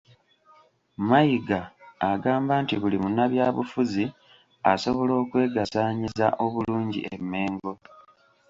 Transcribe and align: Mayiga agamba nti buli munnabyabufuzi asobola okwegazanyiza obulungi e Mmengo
Mayiga 1.09 1.59
agamba 2.11 2.53
nti 2.63 2.75
buli 2.81 2.97
munnabyabufuzi 3.03 4.03
asobola 4.71 5.13
okwegazanyiza 5.21 6.27
obulungi 6.45 6.99
e 7.13 7.15
Mmengo 7.21 7.73